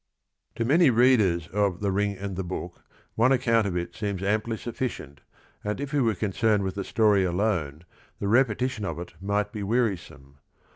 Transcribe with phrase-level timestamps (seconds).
[0.55, 4.57] To many readers of The Ring and the Book, one account of it seems amply
[4.57, 5.21] sufficient,
[5.63, 7.83] and if we were concerned with the story alone
[8.19, 10.39] the repeti tion of it might be wearisome.